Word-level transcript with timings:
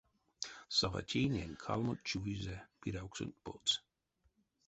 Савватейнень 0.77 1.59
калмонть 1.63 2.05
чувизе 2.09 2.57
пирявксонть 2.79 3.39
потс. 3.43 3.71